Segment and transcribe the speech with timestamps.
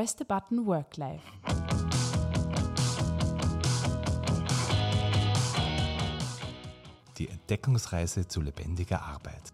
[0.00, 1.22] Press the Button Work Life.
[7.18, 9.52] Die Entdeckungsreise zu lebendiger Arbeit.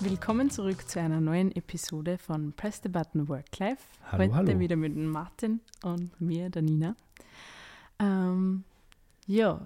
[0.00, 3.84] Willkommen zurück zu einer neuen Episode von Press the Button Work Life.
[4.10, 4.58] Hallo, Heute hallo.
[4.58, 6.96] wieder mit Martin und mir, der Nina.
[8.00, 8.64] Ähm,
[9.28, 9.64] ja,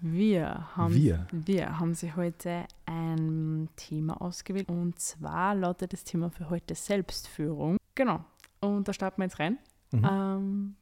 [0.00, 1.26] wir haben, Wir?
[1.32, 7.78] wir haben sich heute ein Thema ausgewählt und zwar lautet das Thema für heute Selbstführung.
[7.94, 8.24] Genau,
[8.60, 9.58] und da starten wir jetzt rein.
[9.92, 10.08] Mhm.
[10.10, 10.76] Ähm,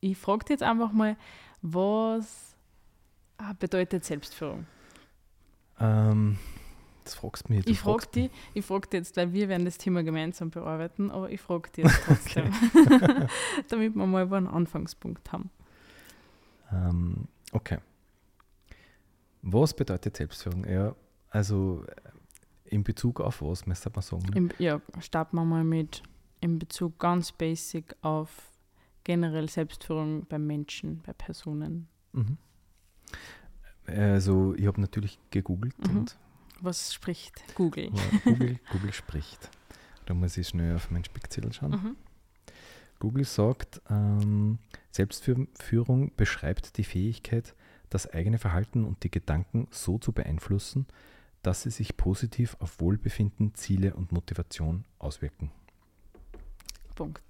[0.00, 1.16] ich frage dich jetzt einfach mal,
[1.62, 2.56] was
[3.38, 4.66] ah, bedeutet Selbstführung?
[5.80, 6.38] Ähm,
[7.04, 7.64] das fragst du mich.
[7.64, 11.10] du Ich frage dich, ich frag dich jetzt, weil wir werden das Thema gemeinsam bearbeiten,
[11.10, 12.52] aber ich frage dich jetzt trotzdem,
[13.68, 15.50] damit wir mal einen Anfangspunkt haben.
[16.70, 17.78] Ähm, okay.
[19.52, 20.64] Was bedeutet Selbstführung?
[20.66, 20.94] Ja,
[21.30, 21.94] also äh,
[22.74, 24.32] in Bezug auf was, müsste man sagen.
[24.34, 26.02] Im, ja, starten wir mal mit
[26.40, 28.52] in Bezug ganz basic auf
[29.04, 31.88] generell Selbstführung bei Menschen, bei Personen.
[32.12, 32.36] Mhm.
[33.86, 35.96] Also ich habe natürlich gegoogelt Mhm.
[35.98, 36.18] und
[36.60, 37.90] Was spricht Google?
[37.94, 39.50] ja, Google, Google spricht.
[40.06, 41.70] Da muss ich schnell auf meinen Spickzettel schauen.
[41.70, 41.96] Mhm.
[42.98, 44.58] Google sagt, ähm,
[44.90, 47.54] Selbstführung beschreibt die Fähigkeit,
[47.90, 50.86] das eigene Verhalten und die Gedanken so zu beeinflussen,
[51.42, 55.50] dass sie sich positiv auf Wohlbefinden, Ziele und Motivation auswirken.
[56.94, 57.22] Punkt.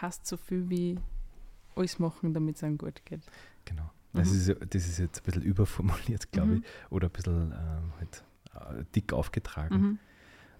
[0.00, 0.98] Hast so viel wie
[1.74, 3.22] alles machen, damit es einem gut geht.
[3.64, 3.90] Genau.
[4.12, 4.34] Das, Mhm.
[4.36, 6.56] ist, das ist jetzt ein bisschen überformuliert, glaube Mhm.
[6.64, 8.24] ich, oder ein bisschen ähm, halt,
[8.80, 9.76] äh, dick aufgetragen.
[9.80, 9.98] Mhm.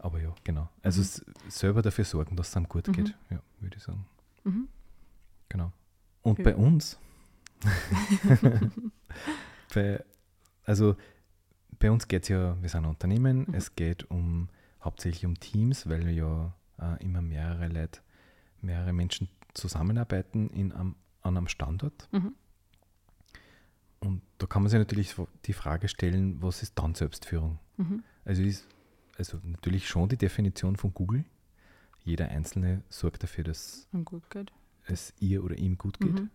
[0.00, 0.68] Aber ja, genau.
[0.82, 1.50] Also Mhm.
[1.50, 2.92] selber dafür sorgen, dass es einem gut Mhm.
[2.92, 4.06] geht, ja, würde ich sagen.
[4.44, 4.68] Mhm.
[5.48, 5.72] Genau.
[6.22, 6.44] Und Ja.
[6.44, 6.98] bei uns,
[9.74, 10.04] bei,
[10.64, 10.96] also
[11.78, 13.54] bei uns geht es ja, wir sind ein Unternehmen, Mhm.
[13.54, 14.48] es geht um
[14.82, 18.00] hauptsächlich um Teams, weil wir ja äh, immer mehrere Leute,
[18.60, 22.08] mehrere Menschen zusammenarbeiten in einem, an einem Standort.
[22.12, 22.34] Mhm.
[24.00, 25.14] Und da kann man sich natürlich
[25.44, 27.58] die Frage stellen, was ist dann Selbstführung?
[27.76, 28.02] Mhm.
[28.24, 28.66] Also ist
[29.18, 31.24] also natürlich schon die Definition von Google.
[32.04, 33.86] Jeder Einzelne sorgt dafür, dass
[34.86, 36.14] es ihr oder ihm gut geht.
[36.14, 36.30] Mhm.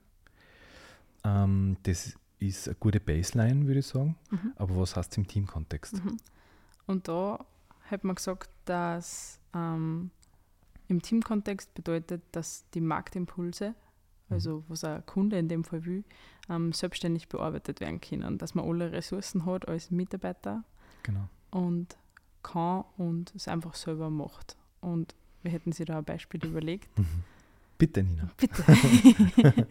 [1.25, 4.15] Ähm, das ist eine gute Baseline, würde ich sagen.
[4.29, 4.53] Mhm.
[4.55, 6.03] Aber was heißt im Teamkontext?
[6.03, 6.17] Mhm.
[6.85, 7.43] Und da
[7.89, 10.11] hat man gesagt, dass ähm,
[10.87, 13.73] im Teamkontext bedeutet, dass die Marktimpulse,
[14.29, 16.03] also was ein Kunde in dem Fall will,
[16.49, 18.37] ähm, selbstständig bearbeitet werden können.
[18.37, 20.63] Dass man alle Ressourcen hat als Mitarbeiter
[21.03, 21.27] Genau.
[21.51, 21.97] und
[22.43, 24.55] kann und es einfach selber macht.
[24.81, 26.89] Und wir hätten sich da ein Beispiel überlegt.
[27.77, 28.29] Bitte, Nina.
[28.37, 28.63] Bitte.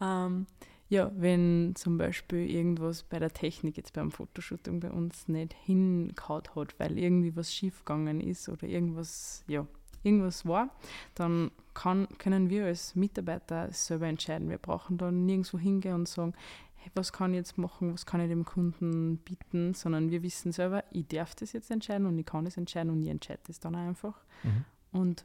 [0.00, 0.46] ähm,
[0.88, 6.44] ja, wenn zum Beispiel irgendwas bei der Technik, jetzt beim Fotoshooting bei uns nicht hingehauen
[6.54, 9.66] hat, weil irgendwie was schiefgegangen ist oder irgendwas, ja,
[10.02, 10.70] irgendwas war,
[11.14, 14.48] dann kann, können wir als Mitarbeiter selber entscheiden.
[14.48, 16.32] Wir brauchen da nirgendwo hingehen und sagen,
[16.76, 20.52] hey, was kann ich jetzt machen, was kann ich dem Kunden bieten, sondern wir wissen
[20.52, 23.60] selber, ich darf das jetzt entscheiden und ich kann das entscheiden und ich entscheide das
[23.60, 24.14] dann einfach.
[24.42, 24.64] Mhm.
[24.92, 25.22] Und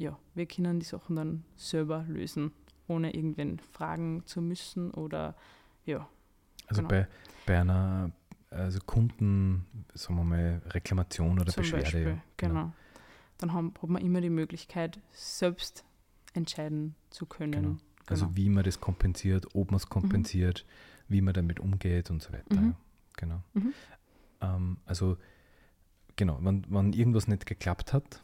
[0.00, 2.52] ja, wir können die Sachen dann selber lösen,
[2.88, 5.36] ohne irgendwen fragen zu müssen oder
[5.84, 6.08] ja.
[6.66, 6.88] Also Genau.
[6.88, 7.08] bei,
[7.46, 8.10] bei einer
[8.50, 11.84] also Kunden, sagen wir mal, Reklamation oder zum Beschwerde.
[11.84, 12.22] Beispiel, ja.
[12.36, 12.72] genau.
[13.38, 15.84] Dann haben, hat man immer die Möglichkeit, selbst
[16.34, 17.52] entscheiden zu können.
[17.52, 17.76] Genau.
[18.06, 18.36] Also Genau.
[18.36, 20.66] wie man das kompensiert, ob man es kompensiert,
[21.08, 22.60] wie man damit umgeht und so weiter.
[22.60, 22.68] Mhm.
[22.70, 22.76] Ja.
[23.16, 23.42] Genau.
[23.54, 23.72] Mhm.
[24.40, 25.16] Ähm, also
[26.16, 28.22] genau, wenn, wenn irgendwas nicht geklappt hat,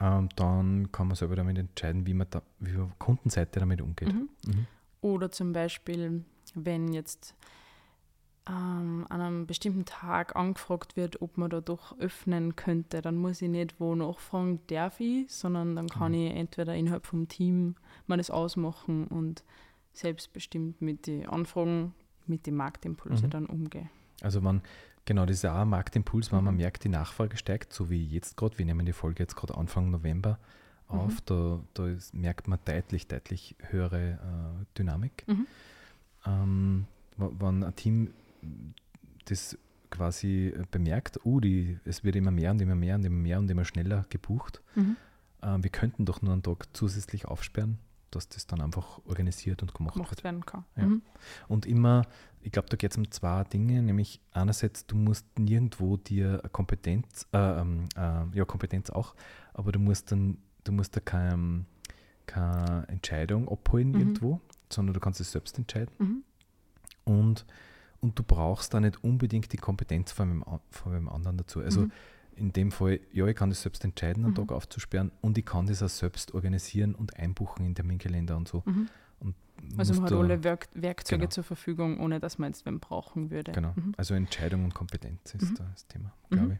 [0.00, 3.80] ähm, dann kann man selber damit entscheiden, wie man, da, wie man auf Kundenseite damit
[3.80, 4.12] umgeht.
[4.12, 4.28] Mhm.
[4.46, 4.66] Mhm.
[5.00, 6.24] Oder zum Beispiel,
[6.54, 7.34] wenn jetzt
[8.46, 13.40] ähm, an einem bestimmten Tag angefragt wird, ob man da doch öffnen könnte, dann muss
[13.40, 16.18] ich nicht wo nachfragen, darf ich, sondern dann kann Mhm.
[16.18, 17.76] ich entweder innerhalb vom Team
[18.06, 19.44] mal das ausmachen und
[19.94, 21.94] selbstbestimmt mit den Anfragen,
[22.26, 23.30] mit den Marktimpulsen Mhm.
[23.30, 23.88] dann umgehen.
[24.20, 24.60] Also wenn,
[25.04, 26.60] genau, das ist auch ein Marktimpuls, wenn man Mhm.
[26.60, 29.90] merkt, die Nachfrage steigt, so wie jetzt gerade, wir nehmen die Folge jetzt gerade Anfang
[29.90, 30.38] November
[30.88, 31.20] auf, Mhm.
[31.26, 34.12] da, da ist, merkt man deutlich, deutlich höhere
[34.62, 35.24] äh, Dynamik.
[35.26, 35.46] Mhm.
[36.26, 36.86] Ähm,
[37.16, 38.10] wenn ein Team
[39.26, 39.56] das
[39.90, 43.38] quasi äh, bemerkt, oh, die, es wird immer mehr und immer mehr und immer mehr
[43.38, 44.96] und immer schneller gebucht, Mhm.
[45.42, 47.78] äh, wir könnten doch nur einen Tag zusätzlich aufsperren,
[48.14, 50.06] dass das dann einfach organisiert und gemacht, wird.
[50.06, 50.64] Gemacht werden kann.
[50.76, 50.86] Ja.
[50.86, 51.02] Mhm.
[51.48, 52.02] Und immer,
[52.40, 57.26] ich glaube, da geht es um zwei Dinge, nämlich einerseits, du musst nirgendwo dir Kompetenz,
[57.32, 59.14] äh, ähm, äh, ja, Kompetenz auch,
[59.52, 61.64] aber du musst dann, du musst da keine,
[62.26, 63.98] keine Entscheidung abholen Mhm.
[64.00, 64.40] irgendwo,
[64.70, 65.94] sondern du kannst es selbst entscheiden.
[65.98, 66.24] Mhm.
[67.04, 67.44] Und,
[68.00, 71.60] und du brauchst da nicht unbedingt die Kompetenz von einem, von einem anderen dazu.
[71.60, 71.92] Also Mhm.
[72.36, 74.36] In dem Fall, ja, ich kann das selbst entscheiden, einen Mhm.
[74.36, 78.62] Tag aufzusperren und ich kann das auch selbst organisieren und einbuchen in Terminkalender und so.
[78.66, 78.88] Mhm.
[79.20, 79.34] Und
[79.78, 81.30] Also man hat alle Werk Werkzeuge Genau.
[81.30, 83.52] zur Verfügung, ohne dass man jetzt wen brauchen würde.
[83.52, 83.94] Genau, Mhm.
[83.96, 85.54] also Entscheidung und Kompetenz ist Mhm.
[85.56, 86.36] da das Thema, Mhm.
[86.36, 86.58] glaube ich.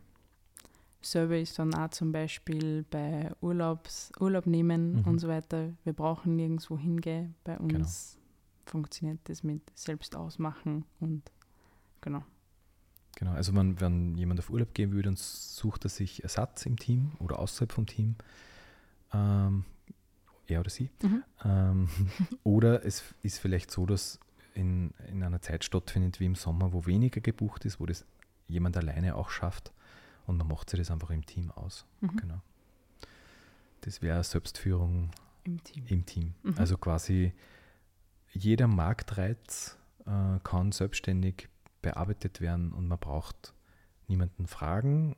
[1.06, 5.04] Selber ist dann auch zum Beispiel bei Urlaubs, Urlaub nehmen Mhm.
[5.04, 5.74] und so weiter.
[5.84, 7.34] Wir brauchen nirgendwo hingehen.
[7.44, 8.70] Bei uns Genau.
[8.70, 11.22] funktioniert das mit selbst ausmachen und
[12.00, 12.22] genau.
[13.16, 16.78] Genau, also man, wenn jemand auf Urlaub gehen würde, dann sucht er sich Ersatz im
[16.78, 18.16] Team oder außerhalb vom Team.
[19.12, 19.64] Ähm,
[20.46, 20.90] er oder sie.
[21.02, 21.24] Mhm.
[21.44, 21.88] Ähm,
[22.42, 24.18] oder es ist vielleicht so, dass
[24.54, 28.04] in, in einer Zeit stattfindet wie im Sommer, wo weniger gebucht ist, wo das
[28.48, 29.72] jemand alleine auch schafft
[30.26, 31.86] und man macht sich das einfach im Team aus.
[32.00, 32.16] Mhm.
[32.16, 32.40] Genau.
[33.82, 35.10] Das wäre Selbstführung
[35.44, 35.84] Im Team.
[35.88, 36.34] im Team.
[36.42, 36.54] Mhm.
[36.56, 37.32] Also quasi
[38.32, 39.76] jeder Marktreiz
[40.06, 41.48] äh, kann selbstständig
[41.84, 43.54] bearbeitet werden und man braucht
[44.08, 45.16] niemanden fragen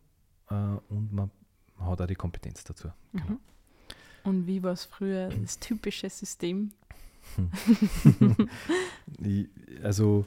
[0.51, 0.55] äh,
[0.89, 1.31] und man
[1.79, 2.91] hat auch die Kompetenz dazu.
[3.13, 3.25] Genau.
[3.25, 3.39] Mhm.
[4.25, 6.73] Und wie war es früher das typische System?
[9.83, 10.25] Also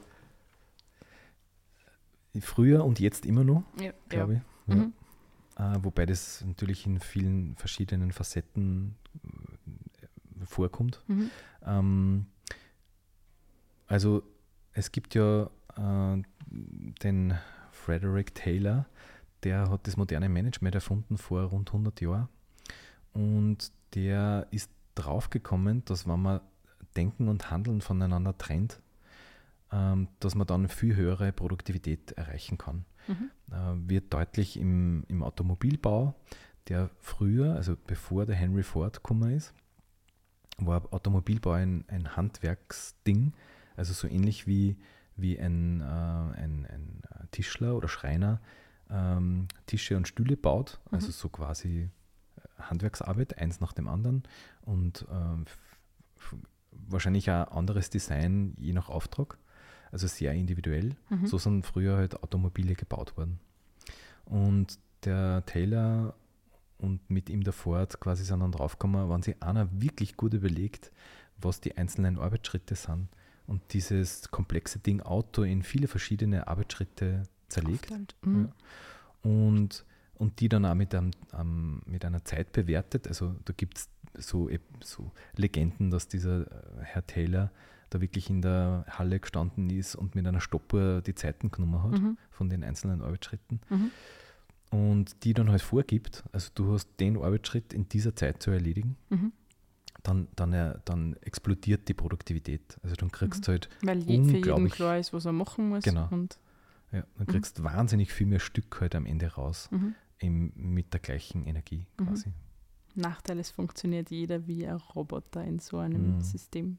[2.42, 4.39] früher und jetzt immer noch, Ja, glaube ich.
[4.68, 4.75] Ja.
[4.75, 4.94] Mhm.
[5.57, 8.95] Äh, wobei das natürlich in vielen verschiedenen Facetten
[10.42, 11.03] äh, vorkommt.
[11.07, 11.30] Mhm.
[11.65, 12.25] Ähm,
[13.88, 14.24] also
[14.74, 16.21] es gibt ja äh,
[17.03, 17.33] den
[17.71, 18.85] Frederick Taylor,
[19.43, 22.29] der hat das moderne Management erfunden vor rund 100 Jahren
[23.13, 26.41] und der ist draufgekommen, dass wenn man
[26.95, 28.81] Denken und Handeln voneinander trennt,
[29.71, 32.85] ähm, dass man dann viel höhere Produktivität erreichen kann.
[33.07, 33.31] Mhm.
[33.51, 36.15] Äh, wird deutlich im, im Automobilbau,
[36.67, 39.53] der früher, also bevor der Henry Ford gekommen ist,
[40.57, 43.33] war Automobilbau ein, ein Handwerksding,
[43.75, 44.77] also so ähnlich wie,
[45.21, 48.42] wie ein, äh, ein, ein Tischler oder Schreiner
[48.89, 51.12] ähm, Tische und Stühle baut, also Mhm.
[51.12, 51.89] so quasi
[52.38, 54.24] äh, Handwerksarbeit, eins nach dem anderen
[54.62, 55.45] und ähm,
[56.71, 59.38] wahrscheinlich auch anderes Design je nach Auftrag,
[59.92, 60.95] also sehr individuell.
[61.10, 61.27] Mhm.
[61.27, 63.39] So sind früher halt Automobile gebaut worden.
[64.25, 66.16] Und der Taylor
[66.77, 70.92] und mit ihm der Ford quasi sind dann draufgekommen, wenn sich einer wirklich gut überlegt,
[71.38, 73.10] was die einzelnen Arbeitsschritte sind
[73.49, 77.89] und dieses komplexe Ding Auto in viele verschiedene Arbeitsschritte zerlegt.
[78.23, 78.49] Mhm.
[79.23, 79.85] und,
[80.15, 83.07] und die dann auch mit, einem, ähm, mit einer Zeit bewertet.
[83.07, 84.49] Also da gibt es so,
[84.83, 87.51] so Legenden, dass dieser äh, Herr Taylor
[87.89, 91.99] da wirklich in der Halle gestanden ist und mit einer Stoppuhr die Zeiten genommen hat
[91.99, 92.17] Mhm.
[92.29, 93.91] von den einzelnen Arbeitsschritten Mhm.
[94.69, 98.95] und die dann halt vorgibt, also du hast den Arbeitsschritt in dieser Zeit zu erledigen,
[99.09, 99.31] Mhm.
[100.03, 102.77] Dann, dann, äh, dann explodiert die Produktivität.
[102.83, 104.73] Also dann kriegst du halt, Weil je, für jeden Unglaublich.
[104.73, 105.83] klar ist, was er machen muss.
[105.83, 106.07] Genau.
[106.11, 106.39] Und,
[106.91, 107.31] ja, dann Mhm.
[107.31, 109.95] kriegst wahnsinnig viel mehr Stück halt am Ende raus, mhm.
[110.19, 112.05] im, mit der gleichen Energie Mhm.
[112.05, 112.31] quasi.
[112.95, 116.21] Nachteil, es funktioniert jeder wie ein Roboter in so einem Mhm.
[116.21, 116.77] System.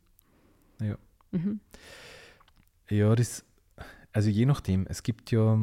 [0.81, 0.96] Ja.
[1.31, 1.61] Mhm.
[2.88, 3.44] Ja, das,
[4.12, 5.56] also je nachdem, es gibt ja,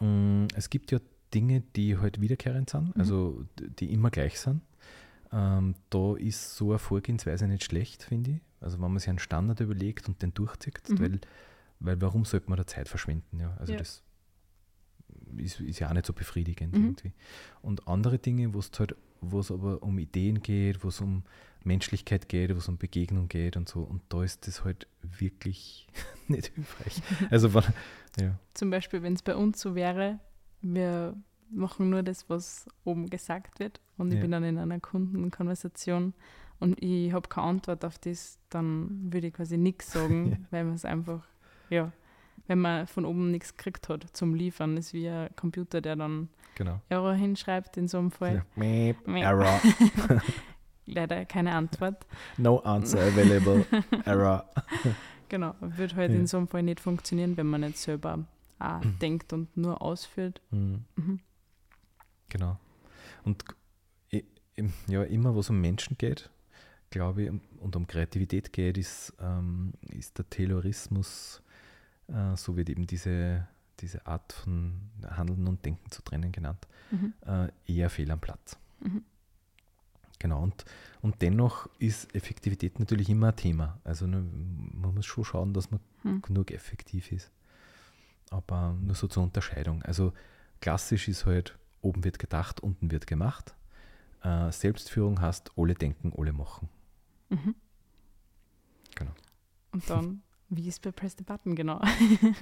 [0.00, 0.98] mh, es gibt ja
[1.34, 3.00] Dinge, die halt wiederkehrend sind, Mhm.
[3.00, 3.44] also
[3.80, 4.62] die immer gleich sind.
[5.32, 8.40] Ähm, da ist so eine Vorgehensweise nicht schlecht, finde ich.
[8.60, 10.98] Also wenn man sich einen Standard überlegt und den durchzieht, Mhm.
[11.00, 11.20] weil,
[11.80, 13.38] weil warum sollte man da Zeit verschwenden?
[13.40, 13.78] Ja, also Ja.
[13.78, 14.02] das
[15.36, 16.84] ist, ist ja auch nicht so befriedigend Mhm.
[16.84, 17.12] irgendwie.
[17.62, 21.22] Und andere Dinge, wo es halt, wo es aber um Ideen geht, wo es um
[21.64, 25.86] Menschlichkeit geht, wo es um Begegnung geht und so, und da ist das halt wirklich
[26.28, 27.02] nicht hilfreich.
[27.30, 27.48] Also
[28.18, 30.18] ja, Zum Beispiel, wenn es bei uns so wäre,
[30.62, 31.14] wir
[31.50, 34.20] machen nur das, was oben gesagt wird und ich Ja.
[34.22, 36.14] bin dann in einer Kundenkonversation
[36.60, 40.36] und ich habe keine Antwort auf das, dann würde ich quasi nichts sagen, Ja.
[40.50, 41.26] weil man es einfach,
[41.70, 41.92] ja,
[42.46, 46.28] wenn man von oben nichts gekriegt hat zum Liefern, ist wie ein Computer, der dann
[46.54, 46.80] genau.
[46.88, 48.44] Error hinschreibt in so einem Fall.
[48.56, 49.22] Meep, Meep.
[49.22, 49.60] Error.
[50.86, 52.06] Leider keine Antwort.
[52.38, 53.64] No answer available.
[54.04, 54.44] Error.
[55.30, 56.16] Genau, wird halt Ja.
[56.16, 58.24] in so einem Fall nicht funktionieren, wenn man nicht selber
[58.58, 60.40] auch denkt und nur ausführt.
[60.50, 60.86] Mhm.
[60.96, 61.20] Mhm.
[62.28, 62.58] Genau.
[63.24, 63.44] Und
[64.88, 66.30] ja, immer, wo es um Menschen geht,
[66.90, 71.42] glaube ich, und- und um Kreativität geht, ist, ähm, ist der Taylorismus,
[72.08, 73.46] äh, so wird eben diese,
[73.78, 77.12] diese Art von Handeln und Denken zu trennen genannt, Mhm.
[77.24, 78.58] äh, eher fehl am Platz.
[78.80, 79.04] Mhm.
[80.18, 80.64] Genau, und,
[81.02, 83.78] und dennoch ist Effektivität natürlich immer ein Thema.
[83.84, 84.20] Also ne,
[84.72, 86.22] man muss schon schauen, dass man Mhm.
[86.22, 87.30] genug effektiv ist.
[88.30, 89.82] Aber nur so zur Unterscheidung.
[89.84, 90.12] Also
[90.60, 93.54] klassisch ist halt, oben wird gedacht, unten wird gemacht.
[94.22, 96.68] Äh, Selbstführung heißt, alle denken, alle machen.
[97.28, 97.54] Mhm.
[98.94, 99.12] Genau.
[99.72, 101.78] Und dann Wie ist bei Press the Button, genau.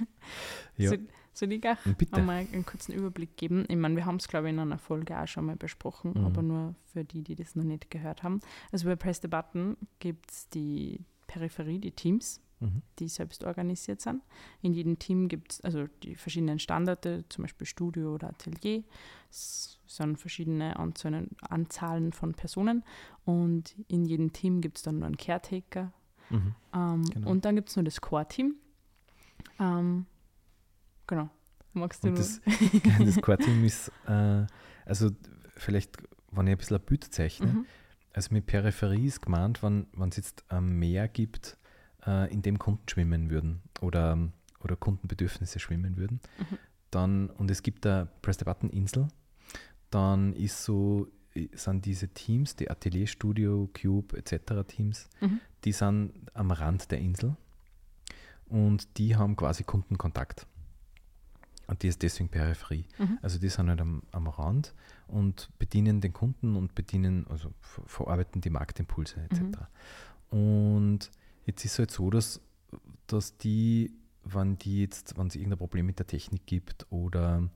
[0.77, 0.89] Ja.
[0.89, 2.15] Soll, soll ich gleich Bitte.
[2.15, 3.65] einmal einen kurzen Überblick geben?
[3.67, 6.25] Ich meine, wir haben es, glaube ich, in einer Folge auch schon mal besprochen, Mhm.
[6.25, 8.39] aber nur für die, die das noch nicht gehört haben.
[8.71, 12.81] Also bei Press the Button gibt es die Peripherie, die Teams, Mhm.
[12.97, 14.23] die selbst organisiert sind.
[14.61, 18.83] In jedem Team gibt es also die verschiedenen Standorte, zum Beispiel Studio oder Atelier.
[19.29, 22.83] Es sind verschiedene Anzahlen, Anzahlen von Personen
[23.25, 25.93] und in jedem Team gibt es dann noch einen Caretaker.
[26.31, 26.55] Mhm.
[26.73, 27.29] Ähm, Genau.
[27.29, 28.55] Und dann gibt es noch das Core-Team.
[29.59, 30.05] Ähm,
[31.05, 31.29] genau.
[31.73, 32.23] Magst du Und nur?
[32.23, 32.41] das,
[33.15, 34.45] das Core-Team ist, äh,
[34.85, 35.11] also
[35.55, 35.97] vielleicht,
[36.31, 37.65] wenn ich ein bisschen ein Bild zeichne, Mhm.
[38.13, 41.57] also mit Peripherie ist gemeint, wenn es jetzt ein Meer gibt,
[42.05, 44.17] äh, in dem Kunden schwimmen würden oder,
[44.63, 46.57] oder Kundenbedürfnisse schwimmen würden, Mhm.
[46.91, 49.07] dann, und es gibt da Press the Button Insel,
[49.89, 51.07] dann ist so,
[51.53, 54.63] sind diese Teams, die Atelier, Studio, Cube etc.
[54.67, 55.39] Teams, Mhm.
[55.65, 57.35] die sind am Rand der Insel
[58.47, 60.47] und die haben quasi Kundenkontakt.
[61.67, 62.85] Und die ist deswegen Peripherie.
[62.97, 63.19] Mhm.
[63.21, 64.73] Also die sind halt am, am Rand
[65.09, 69.41] und bedienen den Kunden und bedienen, also ver- verarbeiten die Marktimpulse etc.
[70.29, 71.11] Und
[71.47, 72.39] jetzt ist es halt so, dass,
[73.07, 73.91] dass die,
[74.23, 77.49] wenn die jetzt, wenn es irgendein Problem mit der Technik gibt oder,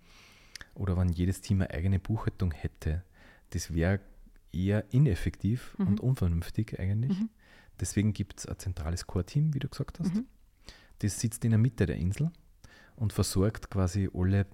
[0.73, 3.03] oder wenn jedes Team eine eigene Buchhaltung hätte,
[3.51, 3.99] das wäre
[4.51, 5.87] eher ineffektiv Mhm.
[5.87, 7.19] und unvernünftig eigentlich.
[7.19, 7.29] Mhm.
[7.79, 10.13] Deswegen gibt es ein zentrales Core-Team, wie du gesagt hast.
[10.15, 10.25] Mhm.
[10.99, 12.31] Das sitzt in der Mitte der Insel
[12.95, 14.45] und versorgt quasi alle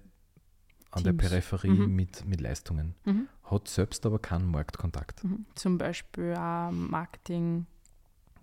[0.90, 1.28] an der Teams.
[1.30, 1.94] Peripherie Mhm.
[1.94, 2.94] mit, mit Leistungen.
[3.04, 3.28] Mhm.
[3.44, 5.22] Hat selbst aber keinen Marktkontakt.
[5.24, 5.44] Mhm.
[5.54, 7.66] Zum Beispiel auch Marketing.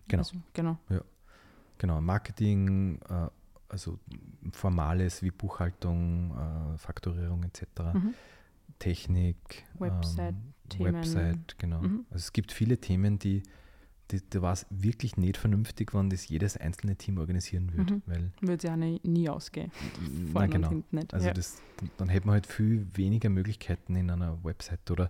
[0.08, 0.22] Genau.
[0.22, 0.78] Also, genau.
[1.78, 3.28] Genau, Marketing, äh,
[3.68, 4.00] also
[4.52, 7.64] Formales wie Buchhaltung, äh, Fakturierung etc.
[7.94, 8.14] Mhm.
[8.80, 10.96] Technik, Website-Themen.
[10.96, 11.82] Website, genau.
[11.82, 12.06] Mhm.
[12.10, 13.44] Also es gibt viele Themen, die,
[14.12, 17.96] die da war es wirklich nicht vernünftig, wenn das jedes einzelne Team organisieren würde.
[17.96, 18.02] Mhm.
[18.06, 19.72] Weil, Würde auch nie, nie ausgehen.
[20.32, 20.68] Vorne genau.
[20.68, 21.14] und hinten nicht.
[21.14, 21.34] Also ja.
[21.34, 21.62] das,
[21.98, 25.10] dann hätte man halt viel weniger Möglichkeiten in einer Website oder,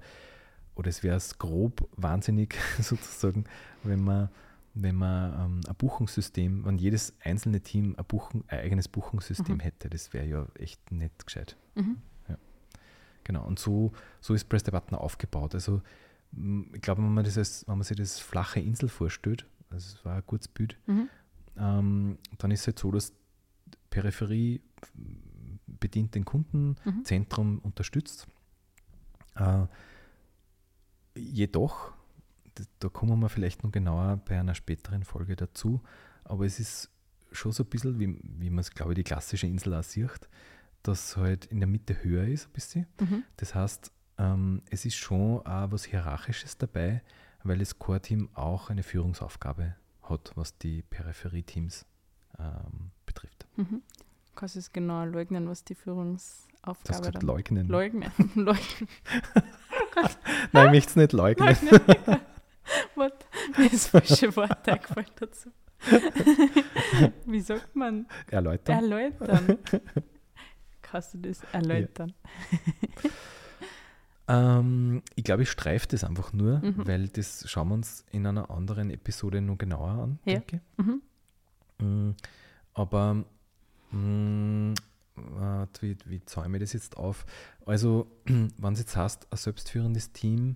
[0.76, 3.46] oder es wäre es grob wahnsinnig sozusagen,
[3.84, 4.30] wenn man,
[4.78, 9.60] wenn man ähm, ein Buchungssystem, wenn jedes einzelne Team ein, Buchen, ein eigenes Buchungssystem Mhm.
[9.62, 11.56] hätte, das wäre ja echt nicht gescheit.
[11.76, 11.98] Mhm.
[13.24, 13.92] Genau, und so,
[14.22, 15.56] so ist Press the Button aufgebaut.
[15.56, 15.82] Also
[16.74, 20.06] ich glaube, wenn man, das als, wenn man sich das flache Insel vorstellt, also es
[20.06, 21.10] war ein gutes Bild, Mhm.
[21.58, 23.14] ähm, dann ist es halt so, dass
[23.90, 24.62] Peripherie
[25.66, 27.04] bedient den Kunden, Mhm.
[27.04, 28.28] Zentrum unterstützt.
[29.36, 29.66] Äh,
[31.16, 31.94] jedoch,
[32.80, 35.82] da kommen wir vielleicht noch genauer bei einer späteren Folge dazu,
[36.24, 36.90] aber es ist
[37.32, 40.30] schon so ein bisschen, wie, wie man es, glaube ich, die klassische Insel auch sieht,
[40.84, 42.88] dass halt in der Mitte höher ist ein bisschen.
[43.00, 43.24] Mhm.
[43.38, 47.02] Das heißt, ähm, es ist schon auch was Hierarchisches dabei,
[47.44, 51.86] weil das Core-Team auch eine Führungsaufgabe hat, was die Peripherie-Teams
[52.40, 53.46] ähm, betrifft.
[53.56, 53.82] Mhm.
[54.36, 57.68] Kannst du es genau leugnen, was die Du hast Führungsaufgabe gesagt dann leugnen.
[57.68, 58.12] Leugnen.
[58.36, 58.90] Leugnen.
[60.52, 61.58] Nein, ich möchte es nicht leugnen.
[61.72, 62.22] Leugnen.
[63.58, 65.50] Mir das falsche Wort eingefallen dazu.
[67.26, 68.08] Wie sagt man?
[68.32, 68.76] Erläutern.
[68.76, 69.58] Erläutern.
[70.82, 72.14] Kannst du das erläutern?
[74.28, 76.88] Ähm, ich glaube, ich streife das einfach nur, Mhm.
[76.88, 80.34] weil das schauen wir uns in einer anderen Episode noch genauer an, Ja.
[80.40, 81.02] denke Mhm.
[81.80, 81.86] ich.
[81.86, 82.12] Mm,
[82.74, 83.24] Aber
[83.92, 84.74] mm,
[85.16, 87.26] wart, wie, wie zäume ich das jetzt auf?
[87.66, 90.56] Also, wenn es jetzt heißt, ein selbstführendes Team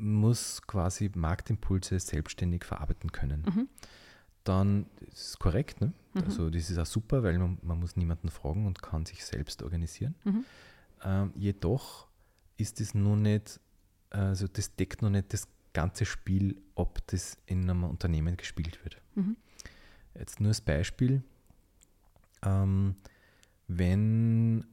[0.00, 3.68] muss quasi Marktimpulse selbstständig verarbeiten können, Mhm.
[4.44, 5.80] dann ist es korrekt.
[5.80, 5.92] Ne?
[6.14, 6.22] Mhm.
[6.24, 9.62] Also das ist auch super, weil man, man muss niemanden fragen und kann sich selbst
[9.62, 10.14] organisieren.
[10.24, 10.44] Mhm.
[11.04, 12.08] Ähm, jedoch
[12.56, 13.60] ist das noch nicht,
[14.10, 19.00] also das deckt noch nicht das ganze Spiel ab, das in einem Unternehmen gespielt wird.
[19.14, 19.36] Mhm.
[20.18, 21.22] Jetzt nur als Beispiel,
[22.42, 22.96] ähm,
[23.68, 24.66] wenn,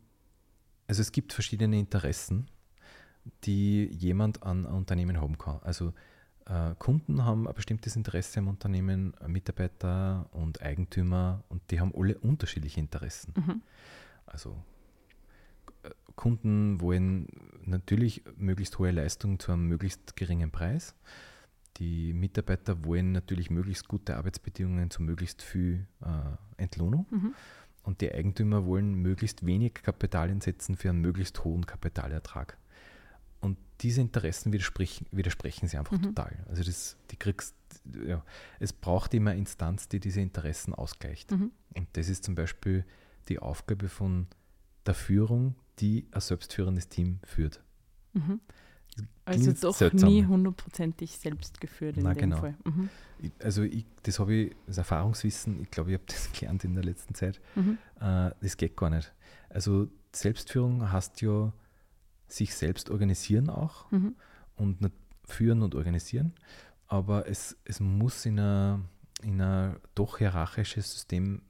[0.87, 2.47] also es gibt verschiedene Interessen,
[3.43, 5.59] die jemand an ein Unternehmen haben kann.
[5.63, 5.93] Also
[6.45, 11.93] äh, Kunden haben ein bestimmtes Interesse am Unternehmen, äh, Mitarbeiter und Eigentümer und die haben
[11.95, 13.33] alle unterschiedliche Interessen.
[13.35, 13.61] Mhm.
[14.25, 14.55] Also
[15.83, 17.27] äh, Kunden wollen
[17.65, 20.95] natürlich möglichst hohe Leistung zu einem möglichst geringen Preis.
[21.77, 27.05] Die Mitarbeiter wollen natürlich möglichst gute Arbeitsbedingungen zu möglichst viel äh, Entlohnung.
[27.11, 27.35] Mhm.
[27.83, 32.57] Und die Eigentümer wollen möglichst wenig Kapital einsetzen für einen möglichst hohen Kapitalertrag.
[33.81, 36.01] Diese Interessen widersprechen, widersprechen sie einfach Mhm.
[36.15, 36.45] total.
[36.49, 37.55] Also das, die kriegst,
[38.05, 38.23] ja,
[38.59, 41.31] es braucht immer eine Instanz, die diese Interessen ausgleicht.
[41.31, 41.51] Mhm.
[41.75, 42.85] Und das ist zum Beispiel
[43.29, 44.27] die Aufgabe von
[44.85, 47.61] der Führung, die ein selbstführendes Team führt.
[48.13, 48.39] Mhm.
[49.25, 50.09] Also doch seltsam.
[50.09, 52.37] nie hundertprozentig selbst geführt in Na, dem genau.
[52.37, 52.55] Fall.
[52.65, 52.89] Mhm.
[53.21, 56.73] Ich- Also ich, das habe ich, das Erfahrungswissen, ich glaube, ich habe das gelernt in
[56.73, 57.39] der letzten Zeit.
[57.55, 57.77] Mhm.
[57.99, 59.13] Äh, das geht gar nicht.
[59.49, 61.53] Also Selbstführung heißt ja
[62.27, 64.15] sich selbst organisieren auch Mhm.
[64.55, 64.91] und
[65.25, 66.33] führen und organisieren,
[66.87, 68.85] aber es, es muss in ein,
[69.23, 71.41] in doch hierarchisches System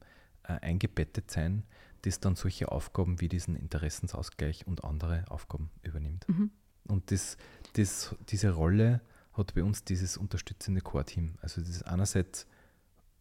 [0.43, 1.63] äh, eingebettet sein,
[2.03, 6.27] das dann solche Aufgaben wie diesen Interessensausgleich und andere Aufgaben übernimmt.
[6.29, 6.51] Mhm.
[6.87, 7.37] Und das,
[7.73, 9.01] das, diese Rolle
[9.33, 11.35] hat bei uns dieses unterstützende Core-Team.
[11.41, 12.47] Also das ist einerseits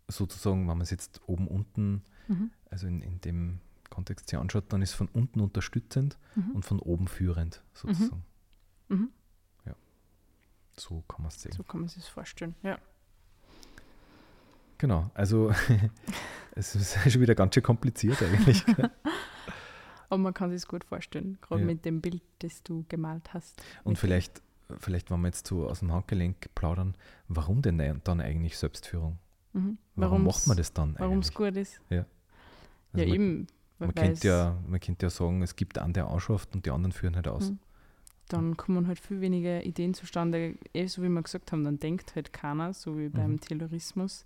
[0.08, 2.50] sozusagen, wenn man es jetzt oben unten, Mhm.
[2.70, 3.60] also in, in dem
[3.96, 6.50] Kontext sich anschaut, dann ist von unten unterstützend Mhm.
[6.52, 8.24] und von oben führend sozusagen.
[8.88, 9.10] Mhm.
[10.78, 11.52] So kann man es sehen.
[11.52, 12.54] So kann man sich das vorstellen.
[12.62, 12.78] Ja.
[14.78, 15.50] Genau, also
[16.54, 18.62] es ist schon wieder ganz schön kompliziert eigentlich.
[20.10, 21.66] Aber man kann sich es gut vorstellen, gerade Ja.
[21.66, 23.60] mit dem Bild, das du gemalt hast.
[23.84, 24.42] Und vielleicht,
[24.78, 26.94] vielleicht, wenn wir jetzt so aus dem Handgelenk plaudern,
[27.28, 29.18] warum denn dann eigentlich Selbstführung?
[29.54, 29.78] Mhm.
[29.94, 31.36] Warum macht man das dann Warum es eigentlich?
[31.54, 31.80] gut ist.
[31.90, 32.04] Also
[32.92, 33.46] ja, eben.
[33.78, 36.64] Man weil könnte, es- ja, man könnte ja sagen, es gibt einen, der anschafft und
[36.66, 37.50] die anderen führen halt aus.
[37.50, 37.58] Mhm.
[38.28, 40.56] Dann kommen halt viel weniger Ideen zustande.
[40.72, 43.40] Eh, so wie wir gesagt haben, dann denkt halt keiner, so wie beim Mhm.
[43.40, 44.24] Taylorismus.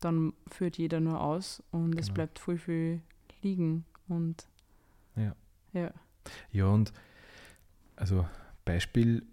[0.00, 2.14] Dann führt jeder nur aus und es Genau.
[2.14, 3.00] bleibt voll viel
[3.42, 3.84] liegen.
[4.08, 4.46] Und
[5.14, 5.34] Ja.
[5.72, 5.90] ja.
[6.50, 6.92] Ja, und
[7.94, 8.26] also
[8.64, 9.24] Beispiel,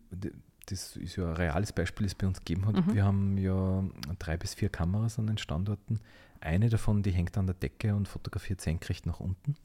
[0.67, 2.75] das ist ja ein reales Beispiel, das es bei uns gegeben hat.
[2.88, 2.93] Mhm.
[2.93, 3.84] Wir haben ja
[4.20, 6.00] drei bis vier Kameras an den Standorten.
[6.43, 9.55] Eine davon, die hängt an der Decke und fotografiert senkrecht nach unten.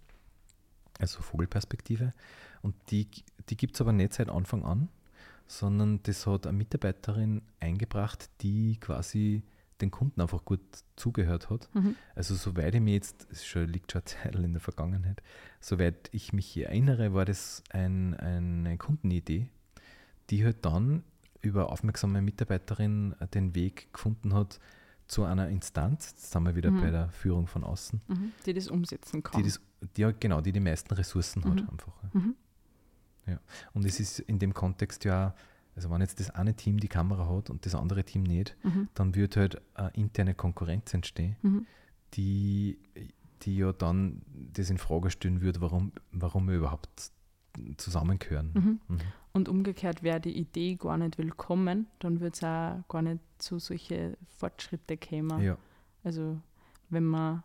[1.00, 2.14] Also Vogelperspektive.
[2.62, 3.08] Und die,
[3.48, 4.88] die gibt es aber nicht seit Anfang an,
[5.48, 9.42] sondern das hat eine Mitarbeiterin eingebracht, die quasi
[9.80, 10.60] den Kunden einfach gut
[10.94, 11.68] zugehört hat.
[11.74, 11.96] Mhm.
[12.14, 15.20] Also soweit ich mir jetzt, es schon, liegt schon eine Zeit in der Vergangenheit,
[15.60, 19.48] soweit ich mich hier erinnere, war das ein, eine Kundenidee,
[20.30, 21.02] die halt dann
[21.40, 24.60] über aufmerksame Mitarbeiterin den Weg gefunden hat
[25.08, 26.80] zu einer Instanz, jetzt sind wir wieder Mhm.
[26.80, 28.32] bei der Führung von außen, Mhm.
[28.46, 29.42] Die das umsetzen kann.
[29.42, 29.60] die, das,
[29.96, 31.68] die ja genau, die die meisten Ressourcen hat Mhm.
[31.70, 31.92] einfach.
[32.02, 32.10] ja.
[32.20, 32.34] Mhm.
[33.74, 35.34] Und es ist in dem Kontext ja,
[35.76, 38.88] also wenn jetzt das eine Team die Kamera hat und das andere Team nicht, Mhm.
[38.94, 41.66] dann wird halt eine interne Konkurrenz entstehen, Mhm.
[42.14, 42.78] die,
[43.42, 47.12] die ja dann das in Frage stellen würde, warum, warum wir überhaupt
[47.76, 48.52] zusammengehören.
[48.54, 48.80] Mhm.
[48.96, 48.98] Mhm.
[49.32, 53.58] Und umgekehrt wäre die Idee gar nicht willkommen, dann wird es auch gar nicht zu
[53.58, 55.40] solche Fortschritte kommen.
[55.42, 55.56] Ja,
[56.04, 56.40] Also
[56.90, 57.42] wenn man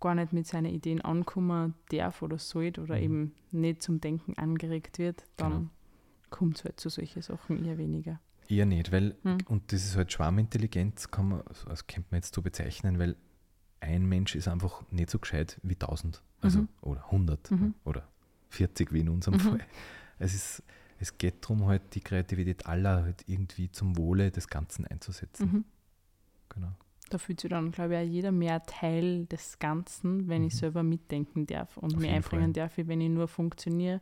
[0.00, 3.02] gar nicht mit seinen Ideen ankommen darf oder sollte oder Mhm.
[3.02, 5.70] eben nicht zum Denken angeregt wird, dann Genau.
[6.30, 8.20] kommt es halt zu solchen Sachen eher weniger.
[8.50, 9.38] eher nicht, weil, Mhm.
[9.48, 13.14] und das ist halt Schwarmintelligenz, kann man, also das könnte man jetzt so bezeichnen, weil
[13.80, 16.68] ein Mensch ist einfach nicht so gescheit wie 1000, also Mhm.
[16.80, 17.74] oder 100 Mhm.
[17.84, 18.08] oder
[18.50, 19.40] 40 wie in unserem Mhm.
[19.40, 19.60] Fall.
[20.18, 20.62] Es, ist,
[20.98, 25.50] es geht darum, halt die Kreativität aller halt irgendwie zum Wohle des Ganzen einzusetzen.
[25.52, 25.64] Mhm.
[26.50, 26.72] Genau.
[27.10, 30.58] Da fühlt sich dann, glaube ich, auch jeder mehr Teil des Ganzen, wenn ich Mhm.
[30.58, 32.64] selber mitdenken darf und Auf mir einbringen Fall.
[32.64, 34.00] darf, wie wenn ich nur funktioniere.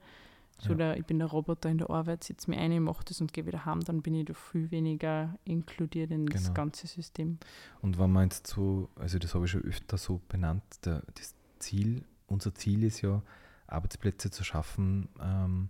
[0.58, 0.76] So Ja.
[0.76, 3.32] der, ich bin der Roboter in der Arbeit, sitze mir ein, ich mache das und
[3.34, 6.54] gehe wieder heim, dann bin ich da viel weniger inkludiert in das Genau.
[6.54, 7.38] ganze System.
[7.82, 11.34] Und wenn man jetzt so, also das habe ich schon öfter so benannt, der, das
[11.58, 13.22] Ziel, unser Ziel ist ja,
[13.68, 15.68] Arbeitsplätze zu schaffen, ähm,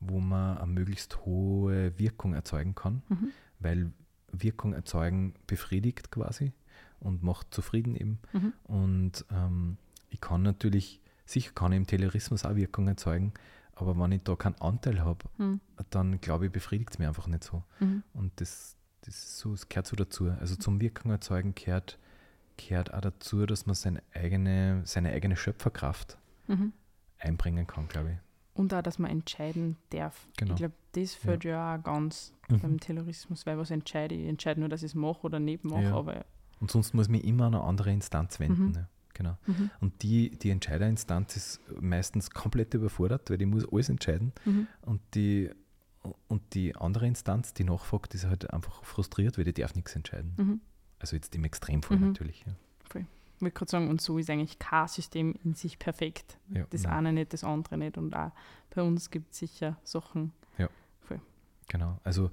[0.00, 3.28] wo man eine möglichst hohe Wirkung erzeugen kann, Mhm.
[3.58, 3.92] weil
[4.32, 6.52] Wirkung erzeugen befriedigt quasi
[7.00, 8.18] und macht zufrieden eben.
[8.32, 8.52] Mhm.
[8.64, 9.78] Und ähm,
[10.10, 13.32] ich kann natürlich, sicher kann ich im Taylorismus auch Wirkung erzeugen,
[13.74, 15.60] aber wenn ich da keinen Anteil habe, Mhm.
[15.90, 17.62] dann glaube ich, befriedigt es mir einfach nicht so.
[17.80, 18.02] Mhm.
[18.12, 20.30] Und das, das, ist so, das gehört so dazu.
[20.30, 21.98] Also zum Wirkung erzeugen gehört,
[22.56, 26.72] gehört auch dazu, dass man seine eigene, seine eigene Schöpferkraft Mhm.
[27.18, 28.18] Einbringen kann, glaube ich.
[28.54, 30.26] Und auch, dass man entscheiden darf.
[30.36, 30.52] Genau.
[30.54, 31.76] Ich glaube, das fällt ja.
[31.76, 34.22] auch ganz beim Terrorismus, weil was entscheide ich?
[34.22, 35.94] Ich entscheide nur, dass ich es mache oder nicht mache, Ja.
[35.94, 36.24] aber
[36.60, 38.66] Und sonst muss ich mich immer an eine andere Instanz wenden.
[38.66, 38.72] Mhm.
[38.72, 38.88] Ne?
[39.14, 39.36] Genau.
[39.46, 39.70] mhm.
[39.80, 44.32] Und die, die Entscheiderinstanz ist meistens komplett überfordert, weil die muss alles entscheiden.
[44.44, 44.66] Mhm.
[44.82, 45.50] Und die,
[46.26, 50.34] und die andere Instanz, die nachfragt, ist halt einfach frustriert, weil die darf nichts entscheiden.
[50.36, 50.60] Mhm.
[50.98, 52.08] Also jetzt im Extremfall Mhm.
[52.08, 52.44] natürlich.
[52.46, 52.52] Ja.
[53.38, 56.38] Ich würde gerade sagen, und so ist eigentlich kein System in sich perfekt.
[56.48, 56.92] Ja, Das nein.
[57.06, 57.96] eine nicht, das andere nicht.
[57.96, 58.32] Und auch
[58.74, 60.32] bei uns gibt es sicher Sachen.
[61.70, 62.30] Genau, also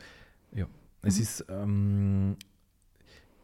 [0.53, 0.65] ja,
[1.01, 1.21] es Mhm.
[1.21, 2.37] ist ähm,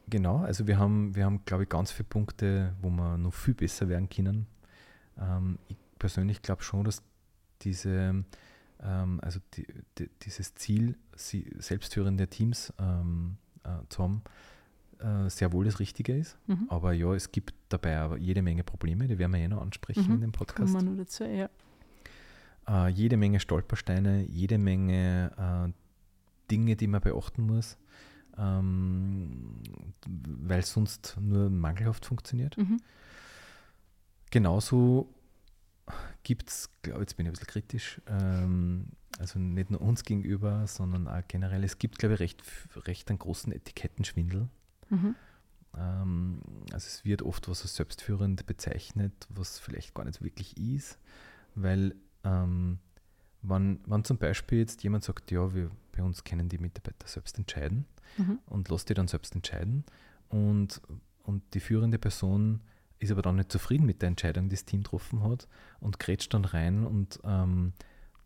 [0.07, 3.53] genau, also wir haben, wir haben, glaube ich, ganz viele Punkte, wo wir noch viel
[3.53, 4.47] besser werden können.
[5.19, 7.03] Ähm, ich persönlich glaube schon, dass
[7.61, 8.23] diese,
[8.81, 14.21] ähm, also die, die, dieses Ziel, sie, selbstführende Teams ähm, äh, zu haben,
[15.01, 16.37] äh, sehr wohl das Richtige ist.
[16.47, 16.67] Mhm.
[16.69, 20.05] Aber ja, es gibt dabei aber jede Menge Probleme, die werden wir eh noch ansprechen
[20.07, 20.13] Mhm.
[20.15, 21.49] in dem Kommen Podcast wir nur dazu, ja.
[22.67, 25.31] äh, jede Menge Stolpersteine, jede Menge
[25.69, 25.71] äh,
[26.51, 27.77] Dinge, die man beachten muss,
[28.37, 29.61] ähm,
[30.05, 32.57] weil sonst nur mangelhaft funktioniert.
[32.57, 32.79] Mhm.
[34.31, 35.13] Genauso
[36.23, 38.87] gibt es, jetzt bin ich ein bisschen kritisch, ähm,
[39.19, 42.43] also nicht nur uns gegenüber, sondern auch generell, es gibt, glaube ich, recht,
[42.87, 44.47] recht einen großen Etikettenschwindel.
[44.91, 45.15] Mhm.
[45.77, 46.41] Ähm,
[46.73, 50.99] also es wird oft was als selbstführend bezeichnet, was vielleicht gar nicht wirklich ist,
[51.55, 52.79] weil ähm,
[53.41, 57.37] wenn, wenn zum Beispiel jetzt jemand sagt, ja, wir, bei uns können die Mitarbeiter selbst
[57.37, 57.85] entscheiden
[58.17, 58.39] Mhm.
[58.47, 59.85] und lässt die dann selbst entscheiden
[60.27, 60.81] und,
[61.23, 62.59] und die führende Person
[62.99, 65.47] ist aber dann nicht zufrieden mit der Entscheidung, die das Team getroffen hat
[65.79, 67.71] und grätscht dann rein und, ähm,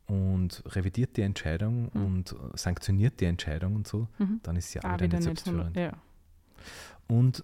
[0.08, 2.06] und revidiert die Entscheidung Mhm.
[2.06, 4.40] und sanktioniert die Entscheidung und so, Mhm.
[4.42, 5.78] dann ist sie auch Ah, wieder wieder nicht nicht 100, selbstführend.
[5.78, 6.02] ja.
[7.08, 7.44] Und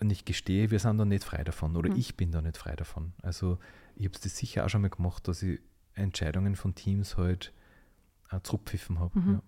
[0.00, 1.96] und ich gestehe, wir sind da nicht frei davon oder Mhm.
[1.96, 3.14] ich bin da nicht frei davon.
[3.20, 3.58] Also
[3.96, 5.60] ich habe es das sicher auch schon mal gemacht, dass ich
[5.94, 7.52] Entscheidungen von Teams halt
[8.30, 9.18] äh, zurückpfiffen habe.
[9.18, 9.32] Mhm.
[9.32, 9.42] Ja,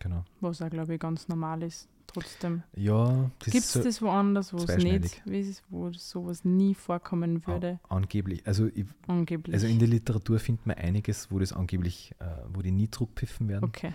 [0.00, 0.24] genau.
[0.40, 1.86] Was auch, glaube ich, ganz normal ist.
[2.06, 2.62] Trotzdem.
[2.74, 5.22] Ja, Gibt es ist das woanders, wo es nicht,
[5.68, 7.78] wo sowas nie vorkommen würde?
[7.88, 8.44] a- angeblich.
[8.46, 9.52] Also, ich, Angeblich.
[9.54, 13.48] also in der Literatur findet man einiges, wo das angeblich, äh, wo die nie zurückpfiffen
[13.48, 13.66] werden.
[13.66, 13.92] okay.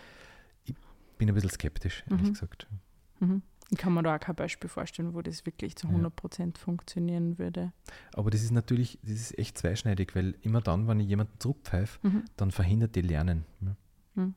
[1.17, 2.33] Bin ein bisschen skeptisch, ehrlich Mhm.
[2.33, 2.67] gesagt.
[3.19, 3.41] Mhm.
[3.71, 5.93] Ich kann mir da auch kein Beispiel vorstellen, wo das wirklich zu Ja.
[5.93, 7.71] 100% funktionieren würde.
[8.13, 11.99] Aber das ist natürlich, das ist echt zweischneidig, weil immer dann, wenn ich jemanden zurückpfeife,
[12.07, 12.23] Mhm.
[12.37, 13.43] dann verhindert die Lernen.
[13.61, 13.75] Ja.
[14.15, 14.35] Mhm.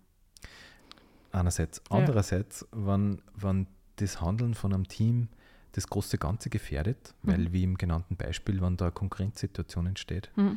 [1.32, 1.82] Einerseits.
[1.90, 1.98] Ja.
[1.98, 5.28] Andererseits, wenn, wenn das Handeln von einem Team
[5.72, 7.52] das große Ganze gefährdet, weil Mhm.
[7.52, 10.56] wie im genannten Beispiel, wenn da eine Konkurrenzsituation entsteht, Mhm.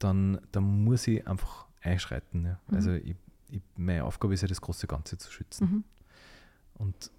[0.00, 2.44] dann, dann muss ich einfach einschreiten.
[2.46, 2.60] Ja.
[2.66, 2.74] Mhm.
[2.74, 3.14] Also ich,
[3.50, 5.70] ich, meine Aufgabe ist ja, das große Ganze zu schützen.
[5.70, 5.84] Mhm.
[6.74, 7.10] Und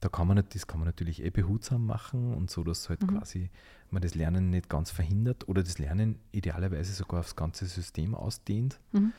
[0.00, 3.18] da kann man das kann man natürlich eh behutsam machen und so, dass halt Mhm.
[3.18, 3.50] quasi
[3.90, 8.80] man das Lernen nicht ganz verhindert oder das Lernen idealerweise sogar aufs ganze System ausdehnt.
[8.92, 9.12] Mhm.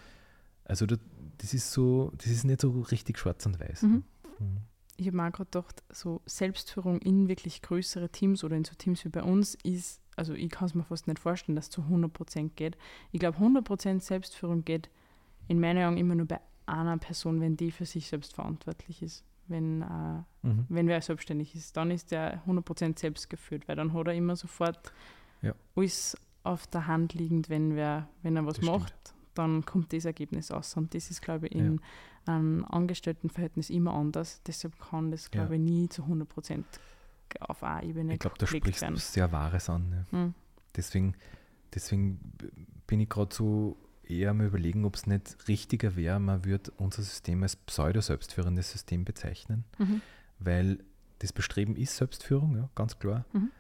[0.66, 0.96] Also da,
[1.38, 3.84] das ist so, das ist nicht so richtig schwarz und weiß.
[3.84, 4.04] Mhm.
[4.40, 4.58] Mhm.
[4.98, 9.04] Ich habe auch gerade gedacht, so Selbstführung in wirklich größere Teams oder in so Teams
[9.06, 11.82] wie bei uns ist, also ich kann es mir fast nicht vorstellen, dass es zu
[11.82, 12.78] 100% geht.
[13.12, 14.90] Ich glaube, 100% Selbstführung geht
[15.48, 19.24] in meinen Augen immer nur bei einer Person, wenn die für sich selbst verantwortlich ist.
[19.52, 20.66] Wenn, äh, Mhm.
[20.70, 24.36] wenn wer selbstständig ist, dann ist der 100% selbst geführt, weil dann hat er immer
[24.36, 24.92] sofort
[25.42, 25.54] Ja.
[25.76, 28.80] alles auf der Hand liegend, wenn, wer, wenn er was Das stimmt.
[28.82, 30.76] macht, dann kommt das Ergebnis aus.
[30.76, 31.80] Und das ist, glaube ich, in
[32.26, 34.42] einem Angestelltenverhältnis immer anders.
[34.48, 35.62] Deshalb kann das, glaube Ja.
[35.62, 36.66] ich, nie zu 100%
[37.40, 38.96] auf einer Ebene Ich glaube, da sprichst werden.
[38.96, 40.06] du sehr Wahres an.
[40.12, 40.18] Ja.
[40.18, 40.34] Mhm.
[40.76, 41.16] Deswegen,
[41.74, 42.20] deswegen
[42.88, 43.78] bin ich gerade so
[44.12, 49.06] eher am überlegen, ob es nicht richtiger wäre, man würde unser System als pseudo-selbstführendes System
[49.06, 50.02] bezeichnen, Mhm.
[50.40, 50.80] weil
[51.20, 53.26] das Bestreben ist Selbstführung, ja, ganz klar.
[53.34, 53.52] Mhm.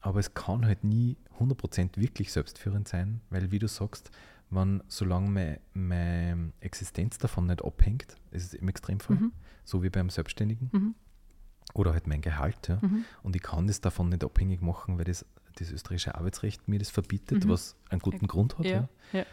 [0.00, 4.10] Aber es kann halt nie 100% wirklich selbstführend sein, weil, wie du sagst,
[4.50, 9.32] wenn, solange meine, meine Existenz davon nicht abhängt, ist es im Extremfall, Mhm.
[9.64, 10.94] so wie beim Selbstständigen, Mhm.
[11.74, 13.04] oder halt mein Gehalt, ja, Mhm.
[13.24, 15.24] und ich kann das davon nicht abhängig machen, weil das,
[15.56, 17.48] das österreichische Arbeitsrecht mir das verbietet, Mhm.
[17.48, 18.66] was einen guten Grund hat.
[18.66, 19.24] Ja, ja.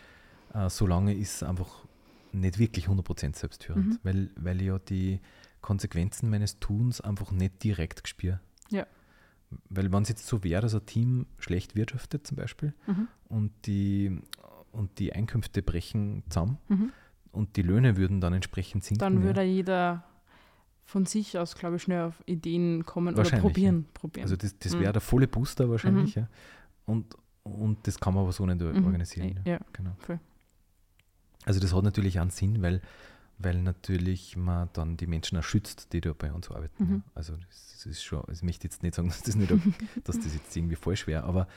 [0.54, 1.86] Äh, solange ist es einfach
[2.32, 4.00] nicht wirklich 100% selbstführend, Mhm.
[4.04, 5.20] weil, weil ich ja die
[5.62, 8.40] Konsequenzen meines Tuns einfach nicht direkt spüre.
[8.70, 8.86] Ja.
[9.70, 13.08] Weil wenn es jetzt so wäre, dass ein Team schlecht wirtschaftet zum Beispiel Mhm.
[13.30, 14.20] und die,
[14.72, 16.92] und die Einkünfte brechen zusammen Mhm.
[17.32, 19.00] und die Löhne würden dann entsprechend sinken.
[19.00, 19.24] Dann ja.
[19.24, 20.04] würde jeder
[20.86, 23.86] von sich aus, glaube ich, schnell auf Ideen kommen oder probieren.
[23.94, 24.24] probieren.
[24.24, 24.80] Also das, das Mhm.
[24.82, 26.16] wäre der volle Booster wahrscheinlich.
[26.16, 26.28] Ja.
[26.86, 28.84] Und, und das kann man aber so nicht Mhm.
[28.86, 29.40] organisieren.
[29.46, 29.54] Ja.
[29.54, 29.96] Ja, Genau.
[30.00, 30.20] voll.
[31.46, 32.82] Also das hat natürlich einen Sinn, weil,
[33.38, 36.84] weil natürlich man dann die Menschen auch schützt, die da bei uns arbeiten.
[36.84, 37.04] Mhm.
[37.16, 39.52] Also das, ist schon, also ich möchte jetzt nicht sagen, dass das, nicht,
[40.04, 41.48] dass das jetzt irgendwie falsch wäre, aber,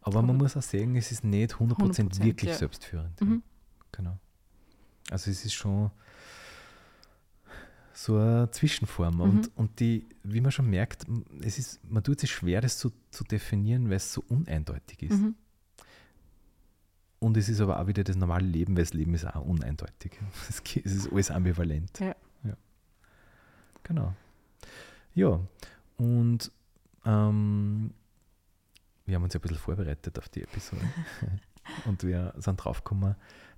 [0.00, 2.56] aber man muss auch sagen, es ist nicht 100%, 100%, wirklich ja.
[2.56, 3.20] selbstführend.
[3.20, 3.42] Mhm.
[3.92, 4.18] Genau.
[5.10, 5.90] Also es ist schon
[7.94, 9.16] so eine Zwischenform.
[9.16, 9.20] Mhm.
[9.20, 11.06] Und, und die, wie man schon merkt,
[11.42, 15.20] es ist, man tut sich schwer, das zu, zu definieren, weil es so uneindeutig ist.
[15.20, 15.34] Mhm.
[17.22, 20.18] Und es ist aber auch wieder das normale Leben, weil das Leben ist auch uneindeutig.
[20.48, 22.00] Es ist alles ambivalent.
[22.00, 22.16] Ja.
[22.42, 22.56] ja.
[23.84, 24.12] Genau.
[25.14, 25.38] Ja,
[25.98, 26.50] und
[27.04, 27.94] ähm,
[29.06, 30.82] wir haben uns ja ein bisschen vorbereitet auf die Episode.
[31.84, 33.14] und wir sind draufgekommen,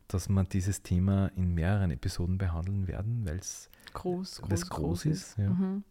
[0.09, 5.39] dass wir dieses Thema in mehreren Episoden behandeln werden, weil es Groß, groß, groß ist,
[5.39, 5.49] ja.
[5.49, 5.85] Mhm.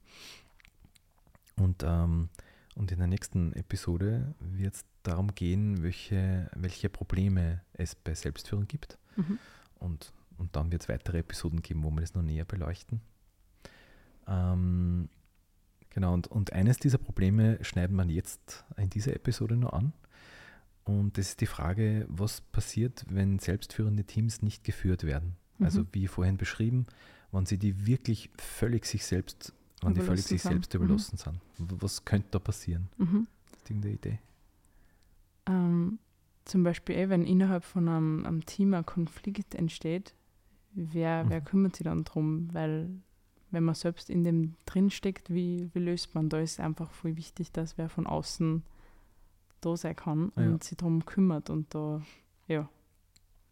[1.55, 2.29] Und, ähm,
[2.75, 8.67] und in der nächsten Episode wird es darum gehen, welche, welche Probleme es bei Selbstführung
[8.67, 8.97] gibt.
[9.15, 9.39] Mhm.
[9.79, 13.01] Und, und dann wird es weitere Episoden geben, wo wir das noch näher beleuchten.
[14.27, 15.09] Ähm,
[15.89, 19.93] genau, und, und eines dieser Probleme schneiden wir jetzt in dieser Episode noch an.
[20.83, 25.35] Und das ist die Frage, was passiert, wenn selbstführende Teams nicht geführt werden.
[25.59, 25.87] Also Mhm.
[25.93, 26.87] wie vorhin beschrieben,
[27.31, 29.53] wenn sie die wirklich völlig sich selbst,
[29.85, 30.51] wenn die völlig sich sind.
[30.51, 30.81] selbst Mhm.
[30.83, 31.35] überlassen sind.
[31.57, 32.89] W- Was könnte da passieren?
[32.97, 33.27] Mhm.
[33.65, 34.19] Du irgendeine Idee?
[35.45, 35.99] Ähm,
[36.45, 40.13] zum Beispiel, eh, wenn innerhalb von einem, einem Team ein Konflikt entsteht,
[40.73, 41.45] wer, wer Mhm.
[41.45, 42.49] kümmert sich dann drum?
[42.53, 42.89] Weil,
[43.51, 46.29] wenn man selbst in dem drinsteckt, wie, wie löst man?
[46.29, 48.63] Da ist einfach voll wichtig, dass wer von außen
[49.61, 50.47] da sein kann Ah, ja.
[50.49, 52.01] und sich darum kümmert und da,
[52.47, 52.67] ja.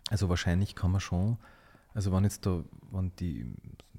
[0.10, 1.38] Also wahrscheinlich kann man schon,
[1.94, 3.46] also wenn jetzt da, wenn die,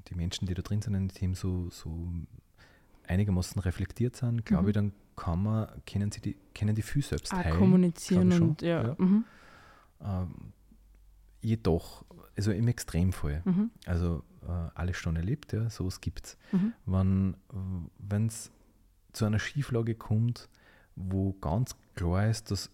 [0.09, 2.09] die Menschen, die da drin sind in dem Team, so, so
[3.07, 4.69] einigermaßen reflektiert sind, glaube Mhm.
[4.69, 7.59] ich, dann kann man, können sie die, können die viel selbst Auch heilen.
[7.59, 8.89] kommunizieren und ja.
[8.89, 8.95] ja.
[8.99, 9.25] Mhm.
[10.01, 10.53] Ähm,
[11.41, 12.05] jedoch,
[12.37, 13.71] also im Extremfall, Mhm.
[13.87, 16.39] also äh, alles schon erlebt, ja, sowas gibt es.
[16.53, 17.35] Mhm.
[17.99, 18.51] Wenn es
[19.13, 20.49] zu einer Schieflage kommt,
[20.97, 22.71] wo ganz klar ist, dass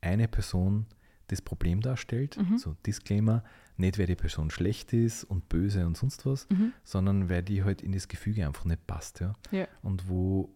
[0.00, 0.86] eine Person
[1.28, 2.58] das Problem darstellt, Mhm.
[2.58, 3.42] so Disclaimer,
[3.76, 6.72] nicht weil die Person schlecht ist und böse und sonst was, Mhm.
[6.84, 9.20] sondern weil die halt in das Gefüge einfach nicht passt.
[9.20, 9.32] Ja?
[9.50, 9.66] Ja.
[9.82, 10.50] Und wo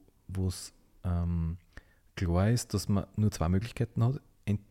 [0.47, 0.73] es
[1.05, 1.57] ähm,
[2.17, 4.21] klar ist, dass man nur zwei Möglichkeiten hat.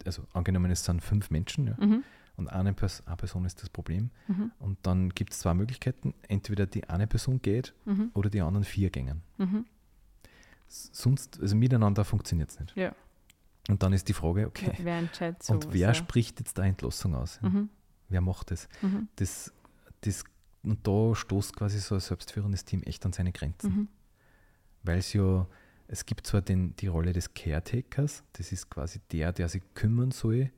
[0.05, 2.03] Also angenommen, es sind fünf Menschen ja, Mhm.
[2.35, 4.09] und eine, Pers eine Person ist das Problem.
[4.27, 4.51] Mhm.
[4.59, 6.13] Und dann gibt es zwei Möglichkeiten.
[6.27, 8.11] Entweder die eine Person geht Mhm.
[8.13, 9.21] oder die anderen vier gängen.
[9.37, 9.65] Mhm.
[10.67, 12.75] Sonst, also miteinander funktioniert es nicht.
[12.75, 12.93] Ja.
[13.69, 17.39] Und dann ist die Frage, okay, Wer entscheidet und wer spricht jetzt da Entlassung aus?
[17.41, 17.49] Ja?
[17.49, 17.69] Mhm.
[18.09, 18.69] Wer macht das?
[18.81, 19.09] Mhm.
[19.17, 19.53] das,
[20.01, 20.23] das?
[20.63, 23.75] Und da stoßt quasi so ein selbstführendes Team echt an seine Grenzen.
[23.75, 23.87] Mhm.
[24.83, 25.45] Weil es ja,
[25.87, 30.11] es gibt zwar den, die Rolle des Caretakers, das ist quasi der, der sich kümmern
[30.11, 30.51] soll.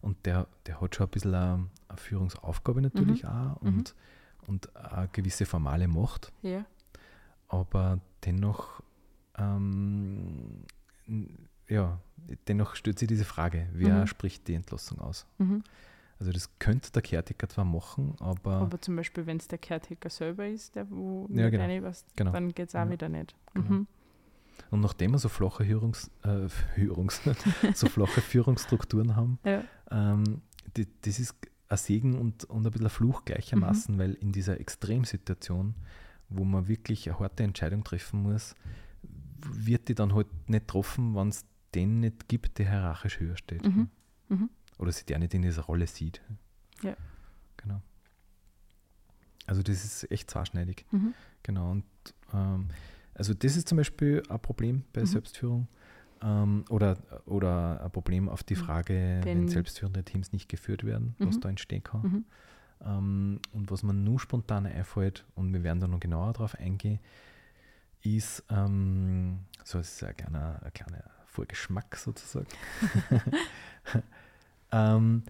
[0.00, 3.68] Und der, der hat schon ein bisschen eine, eine Führungsaufgabe natürlich auch Mhm.
[3.68, 3.94] und,
[4.46, 6.32] und eine gewisse formale Macht.
[6.42, 6.64] Ja.
[7.48, 8.82] aber dennoch,
[9.38, 10.64] ähm,
[11.68, 12.00] ja,
[12.48, 14.06] dennoch stellt sich diese Frage, wer Mhm.
[14.06, 15.26] spricht die Entlassung aus?
[15.38, 15.62] Mhm.
[16.18, 20.08] Also das könnte der Caretaker zwar machen, aber, Aber zum Beispiel, wenn es der Caretaker
[20.08, 21.64] selber ist, der wo Ja, genau.
[21.64, 22.32] reinpasst, Genau.
[22.32, 22.90] dann geht es auch Ja.
[22.90, 23.34] wieder nicht.
[23.54, 23.68] Genau.
[23.70, 23.86] Mhm.
[24.70, 27.20] und nachdem wir so flache Führungs, äh, Führungs,
[27.74, 29.62] so flache Führungsstrukturen haben, Ja.
[29.90, 30.40] ähm,
[30.76, 31.34] die, das ist
[31.68, 33.98] ein Segen und, und ein bisschen ein Fluch gleichermaßen, Mhm.
[33.98, 35.74] weil in dieser Extremsituation,
[36.30, 38.54] wo man wirklich eine harte Entscheidung treffen muss,
[39.52, 41.44] wird die dann halt nicht getroffen, wenn es
[41.76, 43.64] den nicht gibt, der hierarchisch höher steht.
[43.66, 43.88] Mhm.
[44.28, 44.50] Mhm.
[44.78, 46.20] Oder sich der nicht in dieser Rolle sieht.
[46.82, 46.96] Ja.
[47.58, 47.80] Genau.
[49.46, 50.84] Also das ist echt zweischneidig.
[50.90, 51.14] Mhm.
[51.42, 51.70] Genau.
[51.70, 51.84] Und
[52.32, 52.68] ähm,
[53.14, 55.06] also das ist zum Beispiel ein Problem bei Mhm.
[55.06, 55.68] Selbstführung.
[56.22, 58.58] Ähm, oder, oder ein Problem auf die Mhm.
[58.58, 61.40] Frage, wenn Den- selbstführende Teams nicht geführt werden, was Mhm.
[61.42, 62.02] da entstehen kann.
[62.02, 62.24] Mhm.
[62.84, 66.98] Ähm, und was mir nur spontan einfällt, und wir werden da noch genauer drauf eingehen,
[68.02, 71.04] ist, ähm, so ist ein kleiner, ein kleiner
[71.36, 72.46] Vorgeschmack sozusagen.
[74.72, 75.22] ähm,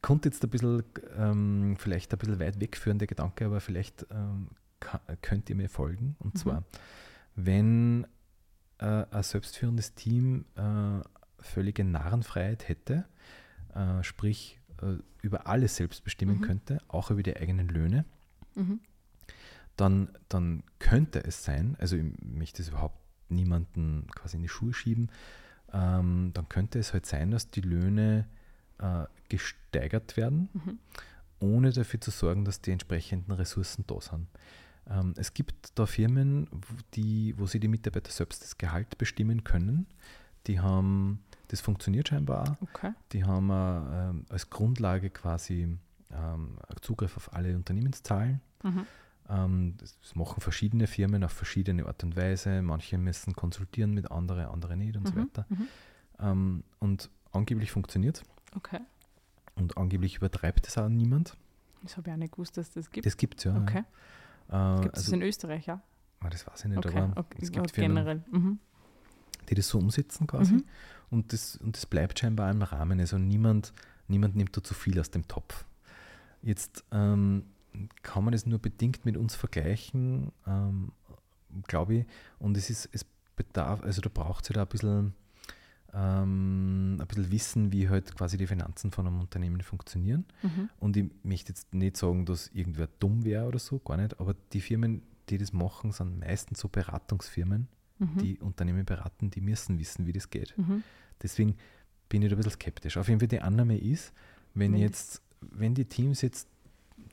[0.00, 0.82] kommt jetzt ein bisschen,
[1.16, 4.48] ähm, vielleicht ein bisschen weit wegführender Gedanke, aber vielleicht ähm,
[5.22, 6.16] könnt ihr mir folgen.
[6.20, 6.38] Und Mhm.
[6.38, 6.64] zwar,
[7.34, 8.06] wenn
[8.78, 11.00] äh, ein selbstführendes Team äh,
[11.42, 13.04] völlige Narrenfreiheit hätte,
[13.74, 16.42] äh, sprich äh, über alles selbst bestimmen Mhm.
[16.42, 18.04] könnte, auch über die eigenen Löhne,
[18.54, 18.80] Mhm.
[19.76, 22.98] dann, dann könnte es sein, also ich möchte es überhaupt
[23.28, 25.10] niemanden quasi in die Schuhe schieben,
[25.72, 28.26] ähm, dann könnte es halt sein, dass die Löhne
[28.78, 30.78] äh, gesteigert werden, Mhm.
[31.40, 34.28] ohne dafür zu sorgen, dass die entsprechenden Ressourcen da sind.
[34.88, 39.44] Ähm, es gibt da Firmen, wo, die, wo sie die Mitarbeiter selbst das Gehalt bestimmen
[39.44, 39.86] können.
[40.46, 42.62] Die haben, das funktioniert scheinbar auch.
[42.62, 42.92] Okay.
[43.12, 45.76] Die haben äh, als Grundlage quasi
[46.10, 48.40] ähm, Zugriff auf alle Unternehmenszahlen.
[48.62, 48.86] Mhm.
[49.28, 52.62] Ähm, das machen verschiedene Firmen auf verschiedene Art und Weise.
[52.62, 55.20] Manche müssen konsultieren mit anderen, andere nicht und so Mhm.
[55.20, 55.46] weiter.
[55.48, 55.68] Mhm.
[56.20, 58.22] Ähm, und angeblich funktioniert
[58.56, 58.80] Okay.
[59.56, 61.36] und angeblich übertreibt es auch niemand.
[61.82, 63.06] Das habe ich auch nicht gewusst, dass das gibt.
[63.06, 63.56] Das gibt es ja.
[63.56, 63.84] okay.
[64.50, 65.78] Äh, Gibt es also, in Österreich auch?
[66.20, 66.98] ah, das weiß ich nicht, Okay.
[66.98, 67.38] aber okay.
[67.42, 68.24] es gibt Firmen, generell.
[68.32, 68.58] Mhm.
[69.48, 70.54] die das so umsetzen quasi.
[70.54, 70.64] Mhm.
[71.10, 72.98] Und, das, und das bleibt scheinbar im Rahmen.
[73.00, 73.72] Also niemand,
[74.08, 75.64] niemand nimmt da zu viel aus dem Topf.
[76.42, 77.44] Jetzt ähm,
[78.02, 80.92] kann man das nur bedingt mit uns vergleichen, ähm,
[81.66, 82.06] glaube ich.
[82.38, 83.04] Und es ist, es
[83.36, 85.14] bedarf, also da braucht es halt ein bisschen,
[85.94, 90.24] ähm, ein bisschen Wissen, wie halt quasi die Finanzen von einem Unternehmen funktionieren.
[90.42, 90.68] Mhm.
[90.78, 94.18] Und ich möchte jetzt nicht sagen, dass irgendwer dumm wäre oder so, gar nicht.
[94.20, 97.68] Aber die Firmen, die das machen, sind meistens so Beratungsfirmen,
[98.00, 98.18] Mhm.
[98.18, 100.56] die Unternehmen beraten, die müssen wissen, wie das geht.
[100.56, 100.84] Mhm.
[101.20, 101.56] Deswegen
[102.08, 102.96] bin ich da ein bisschen skeptisch.
[102.96, 104.12] Auf jeden Fall die Annahme ist,
[104.54, 106.48] Wenn jetzt, wenn die Teams jetzt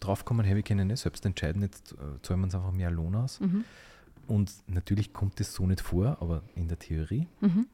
[0.06, 3.16] draufkommen, hey, wir können nicht selbst entscheiden, jetzt äh, zahlen wir uns einfach mehr Lohn
[3.16, 3.40] aus.
[3.40, 3.64] Mhm.
[4.28, 7.68] Und natürlich kommt das so nicht vor, aber in der Theorie, Mhm.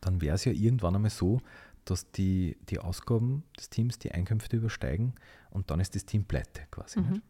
[0.00, 1.40] dann wäre es ja irgendwann einmal so,
[1.84, 5.14] dass die, die Ausgaben des Teams die Einkünfte übersteigen
[5.50, 7.00] und dann ist das Team pleite quasi.
[7.00, 7.22] Mhm.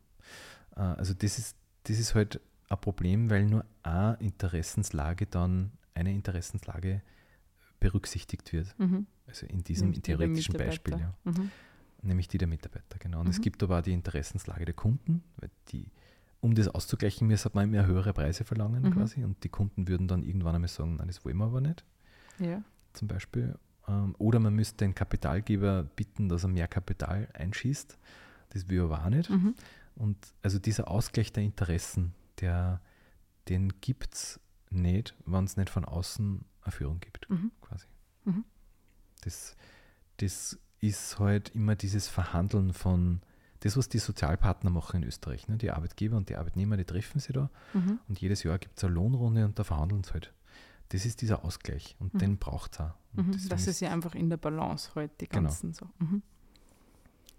[0.76, 6.12] Äh, also das ist, das ist halt ein Problem, weil nur eine Interessenslage dann, eine
[6.12, 7.02] Interessenslage
[7.80, 8.78] berücksichtigt wird.
[8.78, 9.06] Mhm.
[9.26, 11.14] Also in diesem der theoretischen Beispiel, ja.
[11.24, 11.50] Mhm.
[12.02, 13.20] Nämlich die der Mitarbeiter, genau.
[13.20, 13.42] Und es Mhm.
[13.42, 15.90] gibt aber auch die Interessenslage der Kunden, weil die,
[16.40, 18.90] um das auszugleichen, müssen man immer höhere Preise verlangen Mhm.
[18.92, 21.84] quasi und die Kunden würden dann irgendwann einmal sagen, nein, das wollen wir aber nicht,
[22.38, 22.62] Ja.
[22.92, 23.56] zum Beispiel.
[23.88, 27.98] Ähm, Oder man müsste den Kapitalgeber bitten, dass er mehr Kapital einschießt.
[28.50, 29.28] Das will er aber auch nicht.
[29.30, 29.54] Mhm.
[29.96, 32.80] Und also dieser Ausgleich der Interessen, der,
[33.48, 37.50] den gibt es nicht, wenn es nicht von außen eine Führung gibt, Mhm.
[37.60, 37.86] quasi.
[38.24, 38.44] Mhm.
[39.22, 39.56] Das,
[40.18, 43.22] das ist halt immer dieses Verhandeln von,
[43.60, 45.46] das, was die Sozialpartner machen in Österreich.
[45.48, 45.56] Ne?
[45.56, 48.00] Die Arbeitgeber und die Arbeitnehmer, die treffen sich da Mhm.
[48.08, 50.34] und jedes Jahr gibt es eine Lohnrunde und da verhandeln sie halt.
[50.88, 52.18] Das ist dieser Ausgleich und Mhm.
[52.18, 52.94] den braucht es auch.
[53.12, 53.32] Mhm.
[53.48, 55.44] Dass ist- ja einfach in der Balance halt die Genau.
[55.48, 55.88] ganzen so.
[56.00, 56.22] Mhm.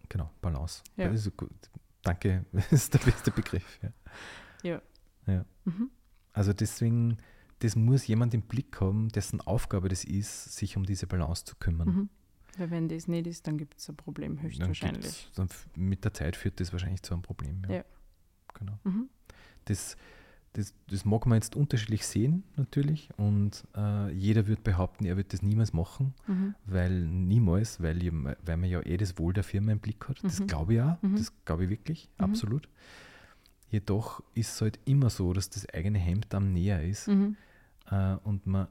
[0.10, 0.82] Genau, Balance.
[0.96, 1.10] Ja.
[1.10, 1.52] Das ist gut.
[2.02, 3.80] Danke, das ist der beste Begriff.
[4.64, 4.82] Ja.
[5.66, 5.90] Mhm.
[6.34, 7.18] Also deswegen,
[7.60, 11.56] das muss jemand im Blick haben, dessen Aufgabe das ist, sich um diese Balance zu
[11.56, 12.10] kümmern.
[12.58, 15.30] Weil wenn das nicht ist, dann gibt es ein Problem Dann höchstwahrscheinlich.
[15.36, 17.62] dann f- mit der Zeit führt das wahrscheinlich zu einem Problem.
[17.68, 17.76] Ja.
[17.78, 17.84] Ja.
[18.54, 18.78] Genau.
[18.84, 19.10] Mhm.
[19.66, 19.98] Das,
[20.54, 23.10] das, das mag man jetzt unterschiedlich sehen, natürlich.
[23.18, 26.54] Und äh, jeder wird behaupten, er wird das niemals machen, Mhm.
[26.66, 28.00] weil niemals, weil,
[28.46, 30.24] weil man ja eh das Wohl der Firma im Blick hat.
[30.24, 30.48] Das Mhm.
[30.48, 31.16] glaube ich auch, Mhm.
[31.16, 32.24] das glaube ich wirklich, Mhm.
[32.26, 32.70] absolut.
[33.72, 37.36] Jedoch ist es halt immer so, dass das eigene Hemd am näher ist Mhm.
[37.90, 38.68] äh, und man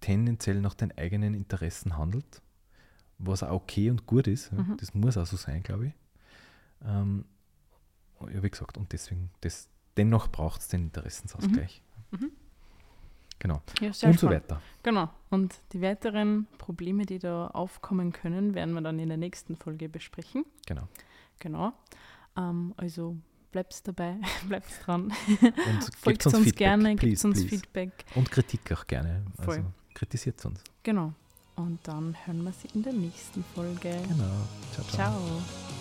[0.00, 2.40] tendenziell nach den eigenen Interessen handelt,
[3.18, 4.52] was auch okay und gut ist.
[4.52, 4.76] Mhm.
[4.78, 5.92] Das muss auch so sein, glaube ich.
[6.84, 7.24] Ähm,
[8.20, 11.82] ja, wie gesagt, und deswegen, das, dennoch braucht es den Interessensausgleich.
[12.10, 12.30] Mhm.
[13.38, 13.62] Genau.
[13.80, 14.22] Ja, und so spannend.
[14.22, 14.62] weiter.
[14.82, 15.10] Genau.
[15.30, 19.88] Und die weiteren Probleme, die da aufkommen können, werden wir dann in der nächsten Folge
[19.88, 20.44] besprechen.
[20.66, 20.88] Genau.
[21.38, 21.72] Genau.
[22.36, 23.16] Ähm, also
[23.52, 24.16] bleibst dabei,
[24.48, 25.12] bleibst dran.
[25.40, 27.48] Und Folgt uns, uns, Feedback, gerne, please, gebt uns please.
[27.48, 28.04] Feedback.
[28.16, 29.24] Und Kritik auch gerne.
[29.36, 29.56] Voll.
[29.56, 30.62] Also kritisiert uns.
[30.82, 31.12] Genau.
[31.58, 33.90] Und dann hören wir sie in der nächsten Folge.
[34.08, 34.24] Genau.
[34.72, 34.84] ciao.
[34.86, 35.10] ciao.
[35.10, 35.77] Ciao.